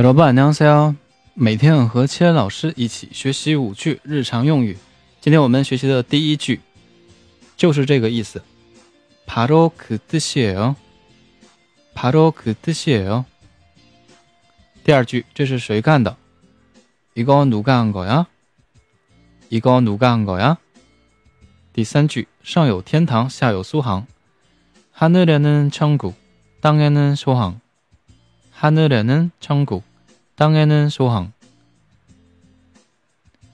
[0.00, 0.66] 老板娘，C
[1.34, 4.76] 每天和千老师一起学习五句日常用语。
[5.20, 6.60] 今天我们学习的第一句
[7.56, 8.42] 就是这个意思。
[9.26, 10.76] 바로그뜻이에 요。
[11.94, 13.24] 바로그뜻이에 요。
[14.84, 16.16] 第二句，这是谁干的？
[17.14, 18.26] 이거누가한거 야？
[19.48, 20.58] 이거누가한거 야？
[21.72, 24.06] 第三句，上有天堂，下有苏杭。
[24.92, 27.60] 하늘에는천국땅에는소항
[28.52, 29.82] 하늘에는 천국,
[30.36, 31.32] 땅에는 소항.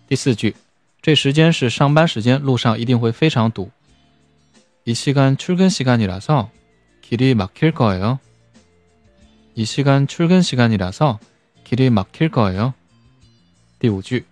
[0.08, 0.54] 第四句，
[1.00, 3.70] 这时间是上班时间，路上一定会非常堵。
[4.84, 6.50] 이 시간 출근 시간이라서
[7.00, 8.18] 길이 막힐 거예요.
[9.54, 11.18] 이 시간 출근 시간이라서
[11.64, 12.74] 길이 막힐 거예요.
[13.78, 14.24] 第五句，